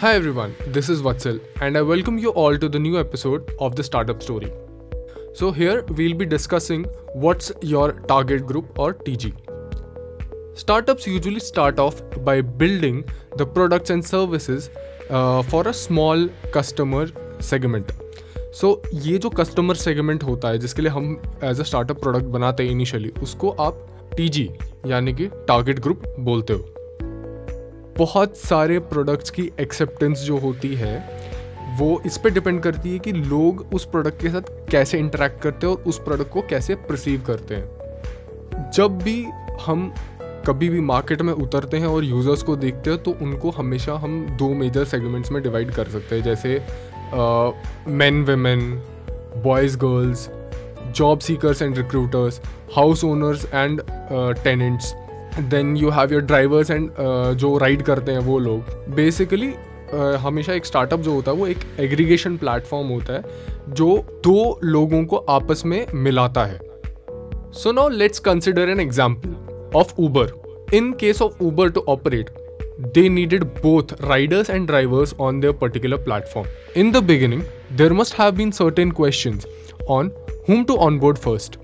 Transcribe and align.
Hi 0.00 0.14
everyone, 0.14 0.54
this 0.68 0.88
is 0.88 1.00
Vatsal, 1.02 1.40
and 1.60 1.76
I 1.76 1.82
welcome 1.82 2.18
you 2.18 2.30
all 2.30 2.56
to 2.56 2.68
the 2.68 2.78
new 2.78 3.00
episode 3.00 3.50
of 3.58 3.74
the 3.74 3.82
Startup 3.82 4.22
Story. 4.22 4.52
So, 5.34 5.50
here 5.50 5.82
we'll 5.88 6.14
be 6.14 6.24
discussing 6.24 6.84
what's 7.14 7.50
your 7.62 7.94
target 8.12 8.46
group 8.46 8.78
or 8.78 8.94
TG. 8.94 9.32
Startups 10.54 11.08
usually 11.08 11.40
start 11.40 11.80
off 11.80 12.00
by 12.24 12.40
building 12.42 13.04
the 13.38 13.44
products 13.44 13.90
and 13.90 14.06
services 14.06 14.70
uh, 15.10 15.42
for 15.42 15.66
a 15.66 15.74
small 15.74 16.28
customer 16.52 17.04
segment. 17.40 17.92
So 18.54 18.82
so, 18.84 18.94
ये 19.06 19.18
जो 19.18 19.30
customer 19.30 19.74
segment 19.74 20.22
होता 20.24 20.48
है 20.48 20.58
जिसके 20.58 20.82
लिए 20.82 20.90
हम 20.90 21.12
as 21.44 21.60
a 21.60 21.64
startup 21.64 22.00
product 22.02 22.26
बनाते 22.38 22.62
हैं 22.62 22.70
initially 22.70 23.12
उसको 23.22 23.50
आप 23.68 23.86
टी 24.16 24.50
यानी 24.86 25.12
कि 25.14 25.28
टारगेट 25.48 25.80
ग्रुप 25.80 26.02
बोलते 26.18 26.52
हो 26.52 26.77
बहुत 27.98 28.36
सारे 28.36 28.78
प्रोडक्ट्स 28.78 29.30
की 29.30 29.50
एक्सेप्टेंस 29.60 30.18
जो 30.18 30.38
होती 30.38 30.74
है, 30.74 31.28
वो 31.78 32.02
इस 32.06 32.18
पर 32.18 32.30
डिपेंड 32.30 32.62
करती 32.62 32.92
है 32.92 32.98
कि 32.98 33.12
लोग 33.12 33.66
उस 33.74 33.84
प्रोडक्ट 33.84 34.20
के 34.22 34.28
साथ 34.28 34.70
कैसे 34.70 34.98
इंटरेक्ट 34.98 35.42
करते 35.42 35.66
हैं 35.66 35.74
और 35.74 35.82
उस 35.82 35.98
प्रोडक्ट 35.98 36.32
को 36.32 36.42
कैसे 36.42 36.74
परसीव 36.74 37.22
करते 37.22 37.54
हैं 37.54 38.70
जब 38.70 38.98
भी 38.98 39.26
हम 39.66 39.94
कभी 40.46 40.68
भी 40.68 40.80
मार्केट 40.80 41.22
में 41.22 41.32
उतरते 41.32 41.76
हैं 41.76 41.86
और 41.86 42.04
यूज़र्स 42.04 42.42
को 42.42 42.56
देखते 42.56 42.90
हैं 42.90 43.02
तो 43.02 43.10
उनको 43.22 43.50
हमेशा 43.50 43.94
हम 43.94 44.26
दो 44.36 44.48
मेजर 44.48 44.84
सेगमेंट्स 44.84 45.32
में 45.32 45.42
डिवाइड 45.42 45.70
कर 45.70 45.88
सकते 45.88 46.16
हैं 46.16 46.22
जैसे 46.22 46.62
man 47.88 48.22
women 48.24 48.82
boys 49.44 49.78
girls 49.78 50.30
job 50.96 51.18
seekers 51.18 51.62
and 51.62 51.78
recruiters 51.78 52.40
house 52.76 53.04
owners 53.04 53.44
and 53.44 53.82
tenants. 54.44 55.07
Then 55.40 55.76
you 55.76 55.90
have 55.90 56.12
your 56.12 56.22
drivers 56.22 56.70
and 56.70 56.90
जो 57.38 57.56
राइड 57.58 57.82
करते 57.82 58.12
हैं 58.12 58.20
वो 58.20 58.38
लोग। 58.38 58.94
बेसिकली 58.96 59.50
uh, 59.50 60.14
हमेशा 60.16 60.52
एक 60.52 60.66
स्टार्टअप 60.66 61.00
जो 61.00 61.12
होता 61.12 61.30
है 61.30 61.36
वो 61.36 61.46
एक 61.46 61.58
एग्रीगेशन 61.80 62.36
प्लेटफॉर्म 62.36 62.88
होता 62.88 63.12
है 63.12 63.74
जो 63.74 63.96
दो 64.24 64.58
लोगों 64.64 65.04
को 65.04 65.16
आपस 65.30 65.62
में 65.66 65.84
मिलाता 65.94 66.44
है। 66.44 66.58
So 67.52 67.72
now 67.72 67.88
let's 67.88 68.18
consider 68.20 68.68
an 68.68 68.80
example 68.80 69.72
of 69.78 69.94
Uber 70.00 70.32
in 70.74 70.92
case 71.00 71.22
of 71.22 71.42
Uber 71.44 71.70
to 71.70 71.84
operate 71.88 72.30
they 72.94 73.08
needed 73.08 73.44
both 73.62 73.92
riders 74.02 74.50
and 74.50 74.66
drivers 74.66 75.14
on 75.20 75.40
their 75.40 75.52
particular 75.60 76.04
platform 76.04 76.80
in 76.80 76.92
the 76.92 77.02
beginning 77.04 77.42
there 77.78 77.92
must 77.92 78.18
have 78.20 78.32
been 78.32 78.50
certain 78.50 78.90
question 78.90 79.40
on 79.90 80.10
whom 80.48 80.64
to 80.64 80.76
onboard 80.98 81.18
first 81.18 81.58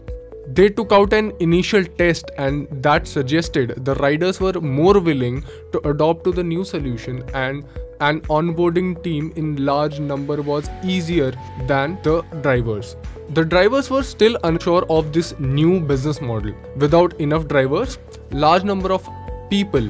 They 0.47 0.69
took 0.69 0.93
out 0.93 1.15
an 1.15 1.33
initial 1.41 1.85
test 1.85 2.31
and 2.37 2.69
that 2.83 3.07
suggested 3.07 3.83
the 3.85 3.95
riders 3.95 4.41
were 4.41 4.53
more 4.61 5.01
willing 5.01 5.43
to 5.73 5.89
adopt 5.89 6.25
to 6.25 6.33
the 6.33 6.45
new 6.45 6.65
solution 6.65 7.25
and 7.33 7.65
an 8.01 8.21
onboarding 8.23 9.03
team 9.03 9.33
in 9.37 9.65
large 9.65 10.01
number 10.01 10.43
was 10.43 10.69
easier 10.83 11.33
than 11.67 11.99
the 12.03 12.21
drivers. 12.43 12.97
The 13.31 13.45
drivers 13.45 13.89
were 13.89 14.03
still 14.03 14.37
unsure 14.45 14.85
of 14.91 15.15
this 15.15 15.39
new 15.39 15.81
business 15.81 16.21
model. 16.21 16.53
Without 16.77 17.19
enough 17.21 17.49
drivers, 17.49 17.99
large 18.31 18.65
number 18.65 18.93
of 18.93 19.09
people 19.49 19.87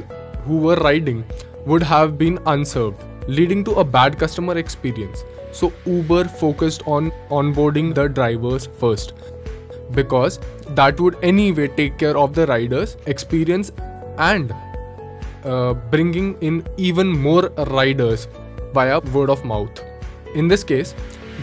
who 0.47 0.59
were 0.59 0.77
riding 0.77 1.25
would 1.67 1.83
have 1.83 2.17
been 2.17 2.39
unserved, 2.47 3.03
leading 3.27 3.65
to 3.65 3.73
a 3.73 3.85
bad 3.85 4.21
customer 4.21 4.57
experience. 4.57 5.25
So 5.51 5.73
Uber 5.85 6.25
focused 6.25 6.83
on 6.87 7.11
onboarding 7.29 7.95
the 7.95 8.09
drivers 8.09 8.69
first 8.79 9.15
because 9.93 10.39
that 10.71 11.01
would 11.01 11.17
anyway 11.23 11.69
take 11.69 11.99
care 11.99 12.17
of 12.17 12.35
the 12.35 12.47
riders' 12.47 12.97
experience 13.07 13.73
and 14.19 14.55
uh, 15.45 15.75
bringing 15.75 16.37
in 16.41 16.67
even 16.77 17.09
more 17.09 17.49
riders 17.79 18.29
via 18.73 19.01
word 19.13 19.31
of 19.31 19.45
mouth. 19.45 19.83
In 20.35 20.49
this 20.49 20.65
case, 20.65 20.95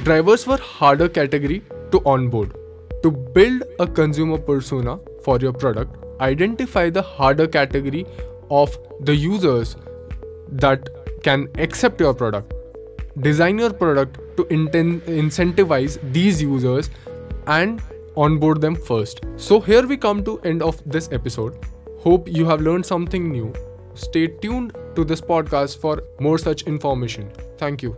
drivers 0.03 0.47
were 0.47 0.57
harder 0.57 1.07
category 1.07 1.63
to 1.91 2.01
onboard. 2.05 2.55
To 3.03 3.11
build 3.11 3.63
a 3.79 3.87
consumer 3.87 4.37
persona 4.37 4.99
for 5.23 5.39
your 5.39 5.53
product, 5.53 5.95
identify 6.19 6.89
the 6.89 7.01
harder 7.01 7.47
category 7.47 8.05
of 8.49 8.77
the 9.01 9.15
users 9.15 9.75
that 10.51 10.89
can 11.23 11.47
accept 11.57 11.99
your 11.99 12.13
product. 12.13 12.53
Design 13.19 13.57
your 13.57 13.73
product 13.73 14.19
to 14.37 14.43
incentivize 14.45 15.99
these 16.13 16.41
users 16.41 16.89
and 17.47 17.81
onboard 18.15 18.61
them 18.61 18.75
first. 18.75 19.21
So 19.37 19.59
here 19.59 19.85
we 19.87 19.97
come 19.97 20.23
to 20.25 20.39
end 20.41 20.61
of 20.61 20.81
this 20.85 21.09
episode. 21.11 21.57
Hope 21.99 22.27
you 22.27 22.45
have 22.45 22.61
learned 22.61 22.85
something 22.85 23.31
new. 23.31 23.53
Stay 23.93 24.27
tuned 24.27 24.75
to 24.95 25.03
this 25.03 25.21
podcast 25.21 25.79
for 25.79 26.01
more 26.19 26.37
such 26.37 26.63
information. 26.63 27.31
Thank 27.57 27.83
you. 27.83 27.97